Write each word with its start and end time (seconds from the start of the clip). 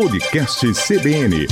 Podcast 0.00 0.64
CBN. 0.74 1.48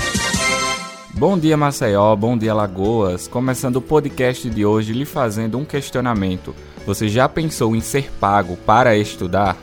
Bom 1.15 1.37
dia, 1.37 1.57
Maceió. 1.57 2.15
Bom 2.15 2.39
dia, 2.39 2.55
Lagoas. 2.55 3.27
Começando 3.27 3.77
o 3.77 3.83
podcast 3.83 4.49
de 4.49 4.65
hoje 4.65 4.93
lhe 4.93 5.05
fazendo 5.05 5.59
um 5.59 5.65
questionamento. 5.65 6.55
Você 6.87 7.09
já 7.09 7.29
pensou 7.29 7.75
em 7.75 7.81
ser 7.81 8.09
pago 8.21 8.57
para 8.59 8.97
estudar? 8.97 9.57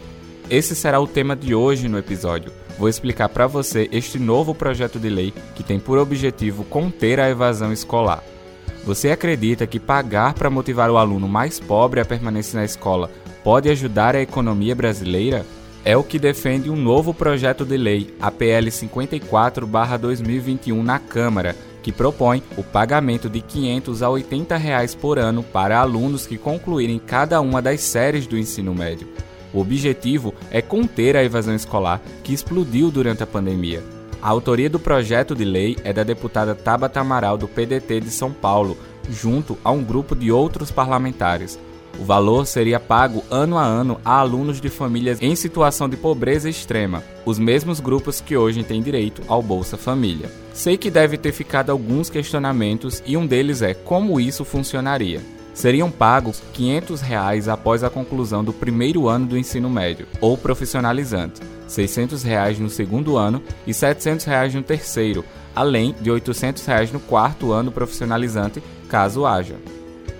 Esse 0.49 0.75
será 0.75 0.99
o 0.99 1.07
tema 1.07 1.33
de 1.33 1.55
hoje 1.55 1.87
no 1.87 1.97
episódio. 1.97 2.51
Vou 2.77 2.89
explicar 2.89 3.29
para 3.29 3.47
você 3.47 3.87
este 3.89 4.19
novo 4.19 4.53
projeto 4.53 4.99
de 4.99 5.07
lei 5.07 5.33
que 5.55 5.63
tem 5.63 5.79
por 5.79 5.97
objetivo 5.97 6.65
conter 6.65 7.21
a 7.21 7.29
evasão 7.29 7.71
escolar. 7.71 8.21
Você 8.83 9.11
acredita 9.11 9.65
que 9.65 9.79
pagar 9.79 10.33
para 10.33 10.49
motivar 10.49 10.91
o 10.91 10.97
aluno 10.97 11.25
mais 11.25 11.57
pobre 11.57 12.01
a 12.01 12.05
permanecer 12.05 12.59
na 12.59 12.65
escola 12.65 13.09
pode 13.45 13.69
ajudar 13.69 14.13
a 14.13 14.21
economia 14.21 14.75
brasileira? 14.75 15.45
É 15.85 15.97
o 15.97 16.03
que 16.03 16.17
defende 16.17 16.69
um 16.69 16.77
novo 16.77 17.13
projeto 17.13 17.65
de 17.65 17.75
lei, 17.75 18.15
a 18.21 18.31
PL 18.31 18.71
54/2021 18.71 20.81
na 20.81 20.97
Câmara, 20.97 21.57
que 21.81 21.91
propõe 21.91 22.41
o 22.55 22.63
pagamento 22.63 23.29
de 23.29 23.39
R$ 23.39 23.45
500 23.49 24.01
a 24.01 24.09
80 24.09 24.55
reais 24.55 24.95
por 24.95 25.19
ano 25.19 25.43
para 25.43 25.77
alunos 25.77 26.25
que 26.25 26.37
concluírem 26.37 26.99
cada 26.99 27.41
uma 27.41 27.61
das 27.61 27.81
séries 27.81 28.25
do 28.25 28.37
ensino 28.37 28.73
médio. 28.73 29.09
O 29.53 29.59
objetivo 29.59 30.33
é 30.49 30.61
conter 30.61 31.17
a 31.17 31.23
evasão 31.23 31.53
escolar 31.53 32.01
que 32.23 32.33
explodiu 32.33 32.89
durante 32.89 33.21
a 33.21 33.27
pandemia. 33.27 33.83
A 34.21 34.29
autoria 34.29 34.69
do 34.69 34.79
projeto 34.79 35.35
de 35.35 35.43
lei 35.43 35.75
é 35.83 35.91
da 35.91 36.03
deputada 36.03 36.55
Tabata 36.55 37.01
Amaral 37.01 37.37
do 37.37 37.45
PDT 37.45 37.99
de 37.99 38.09
São 38.09 38.31
Paulo, 38.31 38.77
junto 39.09 39.57
a 39.61 39.69
um 39.69 39.83
grupo 39.83 40.15
de 40.15 40.31
outros 40.31 40.71
parlamentares. 40.71 41.59
O 41.99 42.03
valor 42.03 42.47
seria 42.47 42.79
pago 42.79 43.23
ano 43.29 43.57
a 43.57 43.63
ano 43.63 43.99
a 44.03 44.17
alunos 44.17 44.59
de 44.59 44.69
famílias 44.69 45.21
em 45.21 45.35
situação 45.35 45.87
de 45.87 45.95
pobreza 45.95 46.49
extrema, 46.49 47.03
os 47.23 47.37
mesmos 47.37 47.79
grupos 47.79 48.19
que 48.19 48.35
hoje 48.35 48.63
têm 48.63 48.81
direito 48.81 49.21
ao 49.27 49.41
Bolsa 49.41 49.77
Família. 49.77 50.29
Sei 50.53 50.75
que 50.75 50.89
deve 50.89 51.17
ter 51.17 51.31
ficado 51.31 51.69
alguns 51.69 52.09
questionamentos 52.09 53.01
e 53.05 53.15
um 53.15 53.25
deles 53.25 53.61
é 53.61 53.73
como 53.73 54.19
isso 54.19 54.43
funcionaria. 54.43 55.21
Seriam 55.53 55.91
pagos 55.91 56.41
500 56.53 57.01
reais 57.01 57.47
após 57.47 57.83
a 57.83 57.89
conclusão 57.89 58.43
do 58.43 58.51
primeiro 58.51 59.07
ano 59.07 59.27
do 59.27 59.37
ensino 59.37 59.69
médio 59.69 60.07
ou 60.19 60.35
profissionalizante, 60.35 61.41
600 61.67 62.23
reais 62.23 62.57
no 62.57 62.69
segundo 62.69 63.17
ano 63.17 63.41
e 63.67 63.73
700 63.73 64.25
reais 64.25 64.53
no 64.53 64.63
terceiro, 64.63 65.23
além 65.55 65.95
de 66.01 66.09
800 66.09 66.65
reais 66.65 66.91
no 66.91 66.99
quarto 66.99 67.51
ano 67.51 67.71
profissionalizante, 67.71 68.63
caso 68.89 69.27
haja. 69.27 69.55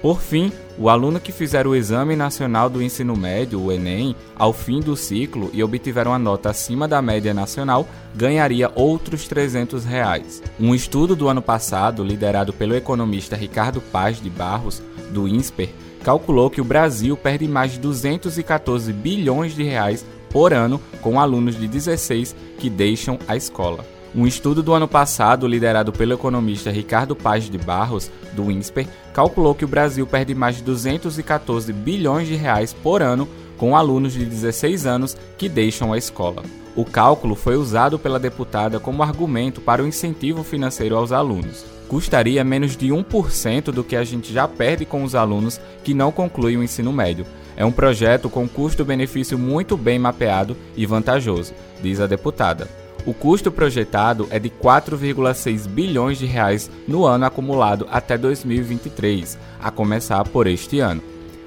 Por 0.04 0.20
fim, 0.20 0.52
o 0.78 0.90
aluno 0.90 1.18
que 1.18 1.32
fizer 1.32 1.66
o 1.66 1.74
Exame 1.74 2.14
Nacional 2.14 2.70
do 2.70 2.84
Ensino 2.84 3.16
Médio, 3.16 3.62
o 3.62 3.72
Enem, 3.72 4.14
ao 4.36 4.52
fim 4.52 4.82
do 4.82 4.98
ciclo 4.98 5.50
e 5.54 5.64
obtiver 5.64 6.06
uma 6.10 6.20
nota 6.20 6.50
acima 6.50 6.90
da 6.90 7.02
média 7.02 7.34
nacional, 7.34 7.88
ganharia 8.14 8.70
outros 8.76 9.30
300 9.30 9.86
reais. 9.86 10.44
Um 10.60 10.76
estudo 10.76 11.16
do 11.16 11.30
ano 11.30 11.42
passado, 11.42 12.04
liderado 12.04 12.52
pelo 12.52 12.76
economista 12.76 13.38
Ricardo 13.38 13.80
Paz 13.80 14.22
de 14.22 14.30
Barros, 14.30 14.84
do 15.10 15.26
INSPER, 15.26 15.70
calculou 16.04 16.50
que 16.50 16.60
o 16.60 16.66
Brasil 16.66 17.16
perde 17.16 17.48
mais 17.48 17.72
de 17.72 17.80
214 17.80 18.92
bilhões 18.92 19.56
de 19.56 19.64
reais 19.64 20.06
por 20.30 20.54
ano 20.54 20.82
com 21.02 21.18
alunos 21.18 21.58
de 21.58 21.66
16 21.66 22.36
que 22.58 22.70
deixam 22.70 23.18
a 23.26 23.38
escola. 23.38 23.86
Um 24.16 24.28
estudo 24.28 24.62
do 24.62 24.74
ano 24.74 24.88
passado, 24.88 25.48
liderado 25.48 25.92
pelo 25.92 26.14
economista 26.14 26.70
Ricardo 26.70 27.16
Paz 27.16 27.50
de 27.50 27.58
Barros, 27.58 28.12
do 28.34 28.52
INSPER, 28.52 28.88
calculou 29.12 29.56
que 29.56 29.66
o 29.66 29.68
Brasil 29.68 30.06
perde 30.06 30.36
mais 30.36 30.58
de 30.58 30.64
214 30.64 31.74
bilhões 31.74 32.28
de 32.28 32.36
reais 32.36 32.74
por 32.74 33.02
ano 33.02 33.28
com 33.58 33.76
alunos 33.76 34.14
de 34.14 34.24
16 34.24 34.86
anos 34.86 35.18
que 35.36 35.50
deixam 35.50 35.92
a 35.92 35.98
escola. 35.98 36.44
O 36.76 36.86
cálculo 36.86 37.34
foi 37.34 37.56
usado 37.56 37.98
pela 37.98 38.20
deputada 38.20 38.80
como 38.80 39.02
argumento 39.02 39.62
para 39.62 39.82
o 39.82 39.88
incentivo 39.88 40.44
financeiro 40.44 40.96
aos 40.96 41.12
alunos. 41.12 41.66
Custaria 41.88 42.44
menos 42.44 42.78
de 42.78 42.90
1% 42.90 43.72
do 43.72 43.84
que 43.84 43.96
a 43.96 44.04
gente 44.04 44.32
já 44.32 44.48
perde 44.48 44.86
com 44.86 45.04
os 45.04 45.16
alunos 45.16 45.60
que 45.84 45.94
não 45.94 46.12
concluem 46.12 46.58
o 46.58 46.64
ensino 46.64 46.94
médio. 46.94 47.26
É 47.58 47.66
um 47.66 47.72
projeto 47.72 48.30
com 48.30 48.48
custo-benefício 48.48 49.40
muito 49.40 49.76
bem 49.76 49.98
mapeado 49.98 50.56
e 50.76 50.86
vantajoso, 50.86 51.54
diz 51.82 52.00
a 52.00 52.06
deputada. 52.08 52.83
O 53.06 53.14
custo 53.14 53.52
projetado 53.52 54.28
é 54.30 54.40
de 54.40 54.50
4,6 54.50 55.68
bilhões 55.68 56.18
de 56.18 56.26
reais 56.26 56.72
no 56.88 57.06
ano 57.06 57.26
acumulado 57.26 57.86
até 57.92 58.18
2023, 58.18 59.38
a 59.62 59.70
começar 59.70 60.24
por 60.24 60.48
este 60.48 60.80
ano. 60.80 61.02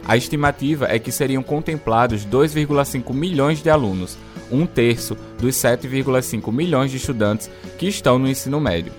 A 0.05 0.19
estimativa 0.19 0.87
é 0.89 0.99
que 0.99 1.11
seriam 1.11 1.43
contemplados 1.43 2.27
2,5 2.27 3.13
milhões 3.15 3.63
de 3.63 3.71
alunos, 3.71 4.19
um 4.53 4.67
terço 4.67 5.17
dos 5.39 5.57
7,5 5.57 6.53
milhões 6.53 6.91
de 6.91 6.99
estudantes 6.99 7.51
que 7.79 7.89
estão 7.89 8.19
no 8.19 8.29
ensino 8.29 8.61
médio. 8.61 8.93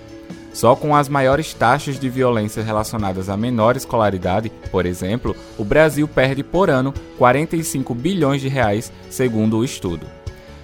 Só 0.52 0.74
com 0.74 0.96
as 0.96 1.08
maiores 1.08 1.54
taxas 1.54 2.00
de 2.00 2.08
violência 2.08 2.62
relacionadas 2.62 3.28
à 3.28 3.36
menor 3.36 3.76
escolaridade, 3.76 4.50
por 4.72 4.84
exemplo, 4.84 5.36
o 5.56 5.64
Brasil 5.64 6.08
perde 6.08 6.42
por 6.42 6.68
ano 6.68 6.92
45 7.18 7.94
bilhões 7.94 8.40
de 8.40 8.48
reais, 8.48 8.92
segundo 9.08 9.58
o 9.58 9.64
estudo. 9.64 10.17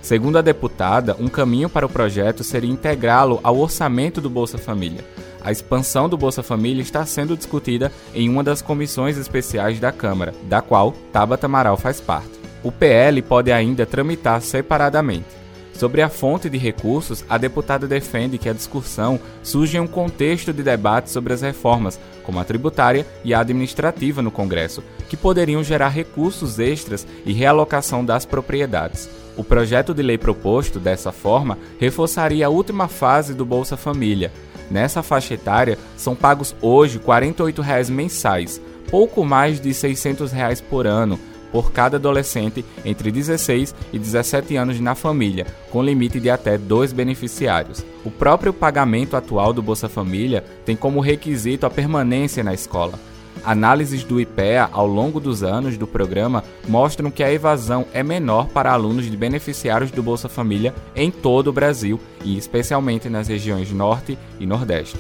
Segundo 0.04 0.37
a 0.37 0.42
deputada, 0.42 1.16
um 1.19 1.28
caminho 1.28 1.66
para 1.66 1.87
o 1.87 1.88
projeto 1.88 2.44
seria 2.44 2.70
integrá-lo 2.70 3.41
ao 3.42 3.59
orçamento 3.59 4.20
do 4.20 4.28
Bolsa 4.28 4.59
Família. 4.59 5.03
A 5.42 5.50
expansão 5.50 6.10
do 6.10 6.19
Bolsa 6.19 6.42
Família 6.42 6.82
está 6.82 7.06
sendo 7.06 7.34
discutida 7.34 7.91
em 8.14 8.28
uma 8.28 8.44
das 8.44 8.60
comissões 8.60 9.16
especiais 9.16 9.81
da 9.81 9.91
Câmara, 9.91 10.34
da 10.43 10.60
qual 10.60 10.93
Tabata 11.10 11.47
Amaral 11.47 11.78
faz 11.78 12.03
parte. 12.03 12.38
O 12.62 12.70
PL 12.70 13.22
pode 13.22 13.50
ainda 13.50 13.87
tramitar 13.87 14.43
separadamente. 14.43 15.25
Sobre 15.74 16.02
a 16.02 16.08
fonte 16.08 16.48
de 16.48 16.56
recursos, 16.56 17.24
a 17.28 17.36
deputada 17.36 17.86
defende 17.88 18.38
que 18.38 18.48
a 18.48 18.52
discussão 18.52 19.18
surge 19.42 19.76
em 19.76 19.80
um 19.80 19.88
contexto 19.88 20.52
de 20.52 20.62
debate 20.62 21.10
sobre 21.10 21.32
as 21.32 21.42
reformas, 21.42 21.98
como 22.22 22.38
a 22.38 22.44
tributária 22.44 23.04
e 23.24 23.34
a 23.34 23.40
administrativa 23.40 24.22
no 24.22 24.30
Congresso, 24.30 24.84
que 25.08 25.16
poderiam 25.16 25.64
gerar 25.64 25.88
recursos 25.88 26.60
extras 26.60 27.04
e 27.26 27.32
realocação 27.32 28.04
das 28.04 28.24
propriedades. 28.24 29.10
O 29.36 29.42
projeto 29.42 29.92
de 29.92 30.00
lei 30.00 30.16
proposto, 30.16 30.78
dessa 30.78 31.10
forma, 31.10 31.58
reforçaria 31.80 32.46
a 32.46 32.50
última 32.50 32.86
fase 32.86 33.34
do 33.34 33.44
Bolsa 33.44 33.76
Família. 33.76 34.32
Nessa 34.70 35.02
faixa 35.02 35.34
etária, 35.34 35.76
são 35.96 36.14
pagos 36.14 36.54
hoje 36.62 37.00
48 37.00 37.60
reais 37.60 37.90
mensais, 37.90 38.60
pouco 38.88 39.24
mais 39.24 39.60
de 39.60 39.74
600 39.74 40.30
reais 40.30 40.60
por 40.60 40.86
ano, 40.86 41.18
por 41.54 41.70
cada 41.70 41.98
adolescente 41.98 42.65
entre 42.84 43.12
16 43.12 43.72
e 43.92 43.97
17 43.97 44.56
anos 44.56 44.81
na 44.81 44.97
família, 44.97 45.47
com 45.70 45.84
limite 45.84 46.19
de 46.19 46.28
até 46.28 46.59
dois 46.59 46.92
beneficiários. 46.92 47.87
O 48.04 48.10
próprio 48.10 48.53
pagamento 48.53 49.16
atual 49.16 49.53
do 49.53 49.62
Bolsa 49.62 49.88
Família 49.88 50.44
tem 50.66 50.75
como 50.75 50.98
requisito 50.98 51.64
a 51.64 51.70
permanência 51.70 52.43
na 52.43 52.53
escola. 52.53 52.98
Análises 53.44 54.03
do 54.03 54.20
IPEA 54.20 54.69
ao 54.72 54.88
longo 54.88 55.20
dos 55.20 55.44
anos 55.44 55.78
do 55.78 55.87
programa 55.87 56.43
mostram 56.66 57.09
que 57.09 57.22
a 57.22 57.32
evasão 57.32 57.87
é 57.93 58.03
menor 58.03 58.48
para 58.48 58.72
alunos 58.72 59.09
de 59.09 59.16
beneficiários 59.16 59.93
do 59.93 60.03
Bolsa 60.03 60.28
Família 60.28 60.75
em 60.97 61.09
todo 61.09 61.48
o 61.48 61.53
Brasil 61.53 62.00
e 62.25 62.37
especialmente 62.37 63.09
nas 63.09 63.28
regiões 63.28 63.70
Norte 63.70 64.19
e 64.41 64.47
Nordeste. 64.47 64.98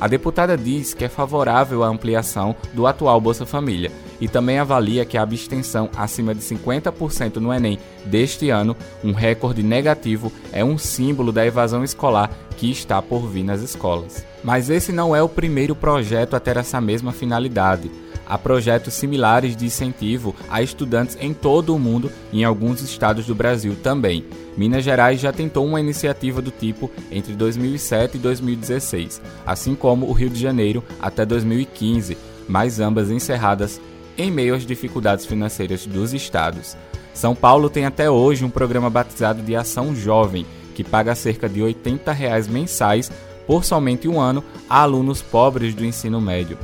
A 0.00 0.08
deputada 0.08 0.56
diz 0.56 0.94
que 0.94 1.04
é 1.04 1.08
favorável 1.08 1.84
à 1.84 1.88
ampliação 1.88 2.56
do 2.72 2.86
atual 2.86 3.20
Bolsa 3.20 3.44
Família 3.44 3.92
e 4.22 4.28
também 4.28 4.60
avalia 4.60 5.04
que 5.04 5.18
a 5.18 5.22
abstenção 5.22 5.90
acima 5.96 6.32
de 6.32 6.40
50% 6.42 7.38
no 7.38 7.52
Enem 7.52 7.76
deste 8.04 8.50
ano, 8.50 8.76
um 9.02 9.10
recorde 9.10 9.64
negativo, 9.64 10.32
é 10.52 10.64
um 10.64 10.78
símbolo 10.78 11.32
da 11.32 11.44
evasão 11.44 11.82
escolar 11.82 12.30
que 12.56 12.70
está 12.70 13.02
por 13.02 13.26
vir 13.26 13.42
nas 13.42 13.62
escolas. 13.62 14.24
Mas 14.44 14.70
esse 14.70 14.92
não 14.92 15.14
é 15.14 15.20
o 15.20 15.28
primeiro 15.28 15.74
projeto 15.74 16.36
a 16.36 16.40
ter 16.40 16.56
essa 16.56 16.80
mesma 16.80 17.10
finalidade. 17.10 17.90
Há 18.24 18.38
projetos 18.38 18.94
similares 18.94 19.56
de 19.56 19.66
incentivo 19.66 20.36
a 20.48 20.62
estudantes 20.62 21.18
em 21.20 21.34
todo 21.34 21.74
o 21.74 21.78
mundo 21.78 22.08
e 22.32 22.42
em 22.42 22.44
alguns 22.44 22.80
estados 22.80 23.26
do 23.26 23.34
Brasil 23.34 23.74
também. 23.82 24.24
Minas 24.56 24.84
Gerais 24.84 25.20
já 25.20 25.32
tentou 25.32 25.66
uma 25.66 25.80
iniciativa 25.80 26.40
do 26.40 26.52
tipo 26.52 26.88
entre 27.10 27.32
2007 27.32 28.18
e 28.18 28.20
2016, 28.20 29.20
assim 29.44 29.74
como 29.74 30.06
o 30.06 30.12
Rio 30.12 30.30
de 30.30 30.38
Janeiro 30.38 30.84
até 31.00 31.26
2015, 31.26 32.16
mas 32.48 32.78
ambas 32.78 33.10
encerradas 33.10 33.80
em 34.16 34.30
meio 34.30 34.54
às 34.54 34.66
dificuldades 34.66 35.26
financeiras 35.26 35.86
dos 35.86 36.12
estados. 36.12 36.76
São 37.14 37.34
Paulo 37.34 37.68
tem 37.68 37.84
até 37.84 38.10
hoje 38.10 38.44
um 38.44 38.50
programa 38.50 38.88
batizado 38.88 39.42
de 39.42 39.54
Ação 39.54 39.94
Jovem, 39.94 40.46
que 40.74 40.82
paga 40.82 41.14
cerca 41.14 41.48
de 41.48 41.62
80 41.62 42.10
reais 42.12 42.48
mensais 42.48 43.10
por 43.46 43.64
somente 43.64 44.08
um 44.08 44.20
ano 44.20 44.42
a 44.68 44.80
alunos 44.82 45.20
pobres 45.20 45.74
do 45.74 45.84
ensino 45.84 46.20
médio. 46.20 46.58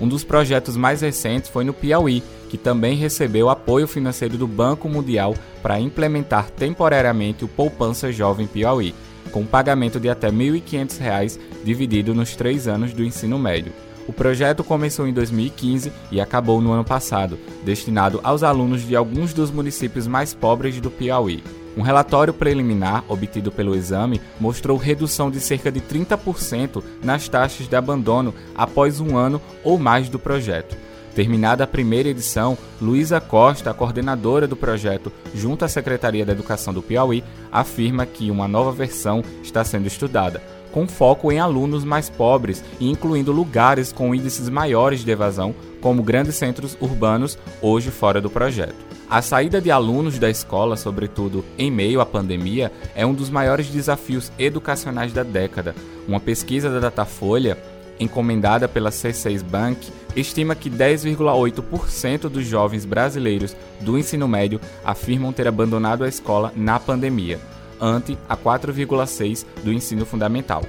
Um 0.00 0.08
dos 0.08 0.24
projetos 0.24 0.76
mais 0.76 1.00
recentes 1.00 1.48
foi 1.48 1.64
no 1.64 1.72
Piauí, 1.72 2.22
que 2.48 2.58
também 2.58 2.96
recebeu 2.96 3.48
apoio 3.48 3.86
financeiro 3.86 4.36
do 4.36 4.48
Banco 4.48 4.88
Mundial 4.88 5.34
para 5.62 5.78
implementar 5.78 6.50
temporariamente 6.50 7.44
o 7.44 7.48
Poupança 7.48 8.10
Jovem 8.10 8.46
Piauí, 8.46 8.94
com 9.30 9.46
pagamento 9.46 10.00
de 10.00 10.08
até 10.08 10.28
R$ 10.28 10.32
1.500 10.32 11.38
dividido 11.64 12.14
nos 12.14 12.34
três 12.34 12.66
anos 12.66 12.92
do 12.92 13.04
ensino 13.04 13.38
médio. 13.38 13.72
O 14.06 14.12
projeto 14.12 14.64
começou 14.64 15.06
em 15.06 15.12
2015 15.12 15.92
e 16.10 16.20
acabou 16.20 16.60
no 16.60 16.72
ano 16.72 16.84
passado, 16.84 17.38
destinado 17.64 18.20
aos 18.22 18.42
alunos 18.42 18.86
de 18.86 18.96
alguns 18.96 19.32
dos 19.32 19.50
municípios 19.50 20.06
mais 20.06 20.34
pobres 20.34 20.80
do 20.80 20.90
Piauí. 20.90 21.42
Um 21.76 21.82
relatório 21.82 22.34
preliminar 22.34 23.04
obtido 23.08 23.50
pelo 23.50 23.74
exame 23.74 24.20
mostrou 24.38 24.76
redução 24.76 25.30
de 25.30 25.40
cerca 25.40 25.70
de 25.70 25.80
30% 25.80 26.82
nas 27.02 27.28
taxas 27.28 27.66
de 27.66 27.76
abandono 27.76 28.34
após 28.54 29.00
um 29.00 29.16
ano 29.16 29.40
ou 29.64 29.78
mais 29.78 30.08
do 30.08 30.18
projeto. 30.18 30.76
Terminada 31.14 31.64
a 31.64 31.66
primeira 31.66 32.08
edição, 32.08 32.56
Luísa 32.80 33.20
Costa, 33.20 33.72
coordenadora 33.74 34.48
do 34.48 34.56
projeto 34.56 35.12
junto 35.34 35.64
à 35.64 35.68
Secretaria 35.68 36.24
da 36.24 36.32
Educação 36.32 36.72
do 36.72 36.82
Piauí, 36.82 37.22
afirma 37.50 38.06
que 38.06 38.30
uma 38.30 38.48
nova 38.48 38.72
versão 38.72 39.22
está 39.42 39.62
sendo 39.62 39.86
estudada, 39.86 40.42
com 40.72 40.88
foco 40.88 41.30
em 41.30 41.38
alunos 41.38 41.84
mais 41.84 42.08
pobres 42.08 42.64
e 42.80 42.90
incluindo 42.90 43.30
lugares 43.30 43.92
com 43.92 44.14
índices 44.14 44.48
maiores 44.48 45.04
de 45.04 45.10
evasão, 45.10 45.54
como 45.80 46.02
grandes 46.02 46.36
centros 46.36 46.76
urbanos, 46.80 47.38
hoje 47.60 47.90
fora 47.90 48.20
do 48.20 48.30
projeto. 48.30 48.92
A 49.08 49.20
saída 49.20 49.60
de 49.60 49.70
alunos 49.70 50.18
da 50.18 50.30
escola, 50.30 50.74
sobretudo 50.74 51.44
em 51.58 51.70
meio 51.70 52.00
à 52.00 52.06
pandemia, 52.06 52.72
é 52.94 53.04
um 53.04 53.12
dos 53.12 53.28
maiores 53.28 53.68
desafios 53.68 54.32
educacionais 54.38 55.12
da 55.12 55.22
década. 55.22 55.74
Uma 56.08 56.18
pesquisa 56.18 56.70
da 56.70 56.80
Datafolha, 56.80 57.58
encomendada 58.00 58.66
pela 58.66 58.88
C6 58.88 59.42
Bank, 59.42 59.92
estima 60.16 60.54
que 60.54 60.70
10,8% 60.70 62.28
dos 62.28 62.46
jovens 62.46 62.86
brasileiros 62.86 63.54
do 63.80 63.98
ensino 63.98 64.26
médio 64.26 64.58
afirmam 64.82 65.32
ter 65.32 65.46
abandonado 65.46 66.04
a 66.04 66.08
escola 66.08 66.52
na 66.56 66.80
pandemia, 66.80 67.38
ante 67.82 68.16
a 68.28 68.36
4,6% 68.36 69.44
do 69.64 69.72
ensino 69.72 70.06
fundamental. 70.06 70.62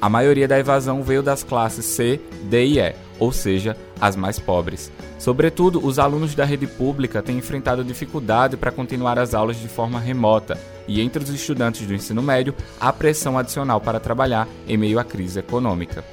A 0.00 0.08
maioria 0.08 0.46
da 0.46 0.58
evasão 0.58 1.02
veio 1.02 1.22
das 1.22 1.42
classes 1.42 1.84
C, 1.84 2.20
D 2.44 2.66
e 2.66 2.78
E, 2.78 2.94
ou 3.18 3.32
seja, 3.32 3.76
as 4.00 4.14
mais 4.14 4.38
pobres. 4.38 4.92
Sobretudo, 5.18 5.84
os 5.84 5.98
alunos 5.98 6.34
da 6.34 6.44
rede 6.44 6.66
pública 6.66 7.20
têm 7.20 7.38
enfrentado 7.38 7.82
dificuldade 7.82 8.56
para 8.56 8.70
continuar 8.70 9.18
as 9.18 9.34
aulas 9.34 9.56
de 9.56 9.68
forma 9.68 9.98
remota, 9.98 10.56
e 10.86 11.00
entre 11.00 11.22
os 11.22 11.30
estudantes 11.30 11.86
do 11.86 11.94
ensino 11.94 12.22
médio, 12.22 12.54
há 12.80 12.92
pressão 12.92 13.36
adicional 13.36 13.80
para 13.80 13.98
trabalhar 13.98 14.46
em 14.68 14.76
meio 14.76 14.98
à 14.98 15.04
crise 15.04 15.40
econômica. 15.40 16.04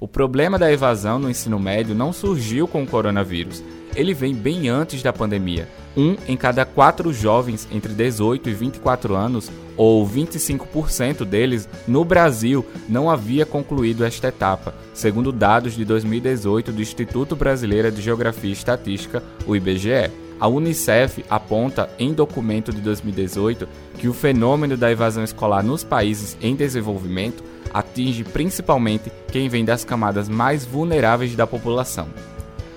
O 0.00 0.06
problema 0.06 0.58
da 0.58 0.70
evasão 0.70 1.18
no 1.18 1.30
ensino 1.30 1.58
médio 1.58 1.94
não 1.94 2.12
surgiu 2.12 2.68
com 2.68 2.82
o 2.82 2.86
coronavírus. 2.86 3.62
Ele 3.94 4.12
vem 4.12 4.34
bem 4.34 4.68
antes 4.68 5.02
da 5.02 5.12
pandemia. 5.12 5.68
Um 5.96 6.16
em 6.28 6.36
cada 6.36 6.66
quatro 6.66 7.12
jovens 7.12 7.66
entre 7.72 7.94
18 7.94 8.50
e 8.50 8.52
24 8.52 9.14
anos, 9.14 9.50
ou 9.76 10.06
25% 10.06 11.24
deles, 11.24 11.66
no 11.88 12.04
Brasil, 12.04 12.64
não 12.86 13.08
havia 13.08 13.46
concluído 13.46 14.04
esta 14.04 14.28
etapa, 14.28 14.74
segundo 14.92 15.32
dados 15.32 15.74
de 15.74 15.84
2018 15.84 16.72
do 16.72 16.82
Instituto 16.82 17.34
Brasileiro 17.34 17.90
de 17.90 18.02
Geografia 18.02 18.50
e 18.50 18.52
Estatística, 18.52 19.22
o 19.46 19.56
IBGE. 19.56 20.25
A 20.38 20.46
Unicef 20.48 21.24
aponta 21.30 21.88
em 21.98 22.12
documento 22.12 22.72
de 22.72 22.80
2018 22.80 23.66
que 23.98 24.08
o 24.08 24.12
fenômeno 24.12 24.76
da 24.76 24.90
evasão 24.90 25.24
escolar 25.24 25.62
nos 25.62 25.82
países 25.82 26.36
em 26.42 26.54
desenvolvimento 26.54 27.42
atinge 27.72 28.22
principalmente 28.22 29.10
quem 29.32 29.48
vem 29.48 29.64
das 29.64 29.84
camadas 29.84 30.28
mais 30.28 30.64
vulneráveis 30.64 31.34
da 31.34 31.46
população. 31.46 32.08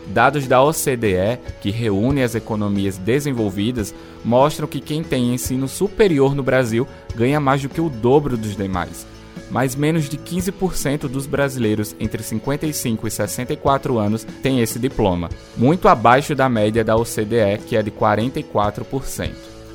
Dados 0.07 0.47
da 0.47 0.63
OCDE, 0.63 1.37
que 1.61 1.69
reúne 1.69 2.23
as 2.23 2.33
economias 2.33 2.97
desenvolvidas, 2.97 3.93
mostram 4.25 4.67
que 4.67 4.79
quem 4.79 5.03
tem 5.03 5.33
ensino 5.33 5.67
superior 5.67 6.33
no 6.33 6.41
Brasil 6.41 6.87
ganha 7.15 7.39
mais 7.39 7.61
do 7.61 7.69
que 7.69 7.79
o 7.79 7.89
dobro 7.89 8.35
dos 8.35 8.55
demais. 8.55 9.05
Mas 9.49 9.75
menos 9.75 10.07
de 10.07 10.17
15% 10.17 11.07
dos 11.07 11.25
brasileiros 11.25 11.95
entre 11.99 12.21
55 12.21 13.07
e 13.07 13.11
64 13.11 13.97
anos 13.97 14.23
têm 14.43 14.61
esse 14.61 14.77
diploma, 14.77 15.29
muito 15.57 15.87
abaixo 15.87 16.35
da 16.35 16.47
média 16.47 16.83
da 16.83 16.95
OCDE, 16.95 17.59
que 17.65 17.75
é 17.75 17.81
de 17.81 17.91
44%. 17.91 19.31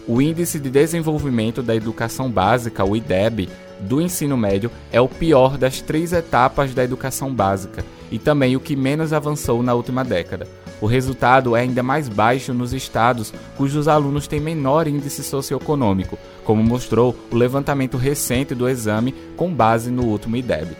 O 0.06 0.20
Índice 0.20 0.60
de 0.60 0.70
Desenvolvimento 0.70 1.62
da 1.62 1.74
Educação 1.74 2.30
Básica, 2.30 2.84
o 2.84 2.94
IDEB, 2.94 3.48
do 3.80 4.00
ensino 4.00 4.36
médio 4.36 4.70
é 4.92 5.00
o 5.00 5.08
pior 5.08 5.58
das 5.58 5.80
três 5.80 6.12
etapas 6.12 6.74
da 6.74 6.84
educação 6.84 7.34
básica 7.34 7.84
e 8.10 8.18
também 8.18 8.56
o 8.56 8.60
que 8.60 8.76
menos 8.76 9.12
avançou 9.12 9.62
na 9.62 9.74
última 9.74 10.04
década. 10.04 10.46
O 10.84 10.86
resultado 10.86 11.56
é 11.56 11.62
ainda 11.62 11.82
mais 11.82 12.10
baixo 12.10 12.52
nos 12.52 12.74
estados 12.74 13.32
cujos 13.56 13.88
alunos 13.88 14.28
têm 14.28 14.38
menor 14.38 14.86
índice 14.86 15.24
socioeconômico, 15.24 16.18
como 16.44 16.62
mostrou 16.62 17.16
o 17.32 17.34
levantamento 17.34 17.96
recente 17.96 18.54
do 18.54 18.68
exame 18.68 19.14
com 19.34 19.50
base 19.50 19.90
no 19.90 20.04
último 20.04 20.36
IDEB. 20.36 20.76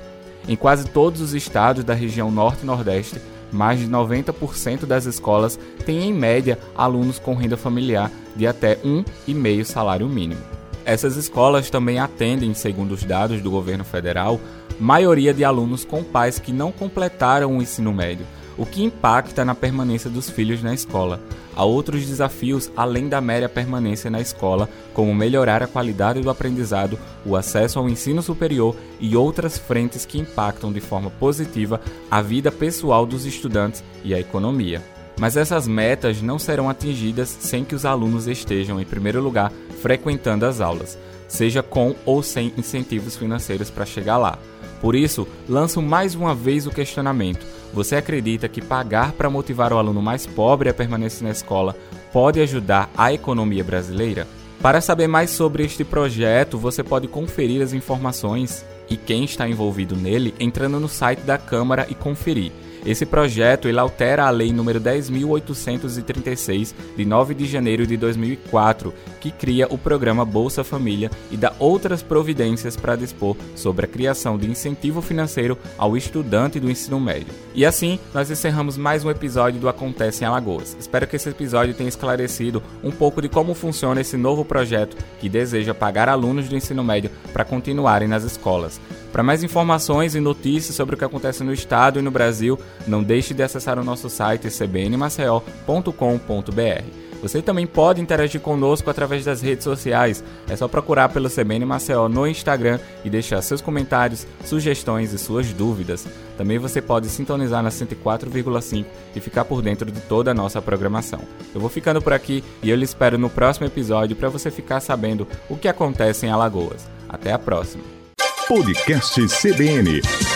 Em 0.47 0.57
quase 0.57 0.87
todos 0.91 1.23
os 1.23 1.33
estados 1.33 1.85
da 1.85 1.95
região 1.95 2.31
Norte 2.31 2.65
e 2.65 2.67
Nordeste, 2.67 3.19
mais 3.51 3.81
de 3.81 3.89
90% 3.89 4.85
das 4.85 5.07
escolas 5.07 5.59
têm 5.87 6.03
em 6.03 6.13
média 6.13 6.59
alunos 6.77 7.19
com 7.19 7.35
renda 7.35 7.57
familiar 7.57 8.11
de 8.37 8.47
até 8.47 8.79
um 8.85 9.03
e 9.27 9.33
meio 9.33 9.65
salário 9.65 10.07
mínimo. 10.07 10.43
Essas 10.85 11.17
escolas 11.17 11.71
também 11.71 11.99
atendem, 11.99 12.53
segundo 12.53 12.93
os 12.93 13.03
dados 13.05 13.41
do 13.41 13.51
governo 13.51 13.85
federal, 13.85 14.39
maioria 14.79 15.33
de 15.33 15.47
alunos 15.47 15.83
com 15.83 16.05
pais 16.05 16.39
que 16.39 16.53
não 16.53 16.71
completaram 16.71 17.57
o 17.57 17.63
ensino 17.63 17.91
médio, 17.91 18.27
o 18.57 18.65
que 18.65 18.83
impacta 18.83 19.45
na 19.45 19.55
permanência 19.55 20.09
dos 20.11 20.31
filhos 20.31 20.63
na 20.63 20.75
escola. 20.75 21.21
Há 21.57 21.65
outros 21.65 22.07
desafios 22.07 22.71
além 22.77 23.09
da 23.09 23.21
mera 23.21 23.49
permanência 23.49 24.11
na 24.11 24.21
escola, 24.21 24.69
como 24.93 25.15
melhorar 25.15 25.63
a 25.63 25.67
qualidade 25.67 26.21
do 26.21 26.31
aprendizado, 26.31 26.99
o 27.25 27.37
acesso 27.37 27.79
ao 27.79 27.89
ensino 27.89 28.23
superior 28.23 28.77
e 28.99 29.17
outras 29.17 29.57
frentes 29.57 30.05
que 30.05 30.19
impactam 30.19 30.73
de 30.73 30.81
forma 30.81 31.11
positiva 31.11 31.81
a 32.11 32.21
vida 32.21 32.51
pessoal 32.51 33.07
dos 33.07 33.25
estudantes 33.25 33.85
e 34.03 34.15
a 34.15 34.21
economia. 34.21 34.83
Mas 35.19 35.37
essas 35.37 35.69
metas 35.69 36.21
não 36.21 36.39
serão 36.39 36.69
atingidas 36.69 37.29
sem 37.29 37.65
que 37.65 37.75
os 37.75 37.85
alunos 37.85 38.27
estejam, 38.27 38.81
em 38.81 38.85
primeiro 38.85 39.23
lugar, 39.23 39.53
frequentando 39.81 40.45
as 40.45 40.61
aulas, 40.61 40.99
seja 41.29 41.63
com 41.63 41.95
ou 42.05 42.23
sem 42.23 42.53
incentivos 42.59 43.17
financeiros 43.17 43.71
para 43.71 43.87
chegar 43.87 44.17
lá. 44.17 44.39
Por 44.85 44.95
isso, 44.95 45.27
lanço 45.49 45.81
mais 45.81 46.15
uma 46.15 46.35
vez 46.35 46.67
o 46.67 46.71
questionamento: 46.71 47.47
você 47.73 47.97
acredita 47.97 48.51
que 48.51 48.61
pagar 48.61 49.13
para 49.13 49.31
motivar 49.31 49.73
o 49.73 49.79
aluno 49.79 50.03
mais 50.03 50.27
pobre 50.27 50.69
a 50.69 50.75
permanecer 50.75 51.23
na 51.23 51.31
escola 51.31 51.75
pode 52.13 52.39
ajudar 52.39 52.91
a 52.95 53.11
economia 53.11 53.65
brasileira? 53.65 54.29
Para 54.61 54.83
saber 54.83 55.07
mais 55.07 55.31
sobre 55.31 55.65
este 55.65 55.85
projeto, 55.85 56.59
você 56.59 56.83
pode 56.83 57.09
conferir 57.09 57.63
as 57.63 57.73
informações 57.73 58.63
e 58.91 58.95
quem 58.95 59.25
está 59.25 59.49
envolvido 59.49 59.97
nele 59.97 60.35
entrando 60.39 60.79
no 60.79 60.89
site 60.89 61.21
da 61.21 61.39
Câmara 61.39 61.87
e 61.89 61.95
conferir 61.95 62.53
esse 62.85 63.07
projeto 63.07 63.69
ele 63.69 63.79
altera 63.79 64.27
a 64.27 64.31
Lei 64.31 64.51
nº 64.51 64.81
10.836, 64.81 66.75
de 66.97 67.05
9 67.05 67.35
de 67.35 67.47
janeiro 67.47 67.87
de 67.87 67.97
2004, 67.97 68.93
que 69.21 69.31
cria 69.31 69.67
o 69.71 69.79
programa 69.79 70.25
Bolsa 70.25 70.63
Família 70.63 71.11
e 71.31 71.37
dá 71.37 71.53
outras 71.59 72.03
providências 72.03 72.77
para 72.77 72.97
dispor 72.97 73.37
sobre 73.55 73.87
a 73.87 73.89
criação 73.89 74.37
de 74.37 74.51
incentivo 74.51 75.01
financeiro 75.01 75.59
ao 75.79 75.97
estudante 75.97 76.61
do 76.61 76.71
ensino 76.71 77.01
médio. 77.01 77.33
E 77.55 77.65
assim, 77.65 77.99
nós 78.13 78.31
encerramos 78.31 78.77
mais 78.77 79.05
um 79.05 79.11
episódio 79.11 79.61
do 79.61 79.69
Acontece 79.69 80.25
em 80.25 80.27
Alagoas. 80.27 80.77
Espero 80.79 81.07
que 81.07 81.17
esse 81.17 81.29
episódio 81.29 81.75
tenha 81.75 81.89
esclarecido 81.89 82.63
um 82.83 82.91
pouco 82.91 83.23
de 83.23 83.29
como 83.29 83.55
funciona 83.55 84.01
esse 84.01 84.17
novo 84.17 84.45
projeto 84.45 84.97
que 85.21 85.29
deseja 85.29 85.73
pagar 85.73 86.09
alunos 86.09 86.49
do 86.49 86.57
ensino 86.57 86.85
médio 86.85 87.11
para 87.33 87.45
continuarem 87.45 88.09
nas 88.09 88.25
escolas. 88.25 88.81
Para 89.15 89.23
mais 89.23 89.45
informações 89.45 90.17
e 90.17 90.21
notícias 90.21 90.75
sobre 90.75 90.97
o 90.97 90.99
que 90.99 91.05
acontece 91.05 91.45
no 91.45 91.53
estado 91.53 92.01
e 92.01 92.03
no 92.03 92.11
Brasil, 92.11 92.59
não 92.85 93.01
deixe 93.01 93.33
de 93.33 93.45
acessar 93.45 93.79
o 93.79 93.85
nosso 93.85 94.11
site 94.11 94.51
cbnmaceo.com.br. 94.51 96.85
Você 97.23 97.41
também 97.41 97.65
pode 97.65 98.01
interagir 98.01 98.41
conosco 98.41 98.91
através 98.91 99.25
das 99.25 99.41
redes 99.41 99.63
sociais. 99.63 100.25
É 100.49 100.57
só 100.57 100.67
procurar 100.67 101.11
pelo 101.11 101.31
CBN 101.31 101.65
Maceió 101.65 102.09
no 102.09 102.27
Instagram 102.27 102.81
e 103.05 103.09
deixar 103.09 103.41
seus 103.41 103.61
comentários, 103.61 104.27
sugestões 104.45 105.13
e 105.13 105.19
suas 105.19 105.53
dúvidas. 105.53 106.09
Também 106.37 106.59
você 106.59 106.83
pode 106.83 107.09
sintonizar 107.09 107.63
na 107.63 107.71
104,5 107.71 108.85
e 109.15 109.21
ficar 109.21 109.45
por 109.45 109.63
dentro 109.63 109.93
de 109.93 110.01
toda 110.01 110.33
a 110.33 110.35
nossa 110.35 110.61
programação. 110.61 111.21
Eu 111.55 111.61
vou 111.61 111.71
ficando 111.71 112.03
por 112.03 112.13
aqui 112.13 112.43
e 112.61 112.69
eu 112.69 112.75
lhe 112.75 112.85
espero 112.85 113.17
no 113.17 113.31
próximo 113.31 113.65
episódio 113.65 114.17
para 114.17 114.29
você 114.29 114.51
ficar 114.51 114.81
sabendo 114.81 115.25
o 115.49 115.57
que 115.57 115.69
acontece 115.69 116.27
em 116.27 116.31
Alagoas. 116.31 116.91
Até 117.09 117.33
a 117.33 117.39
próxima! 117.39 118.04
Podcast 118.49 119.17
CBN. 119.27 120.34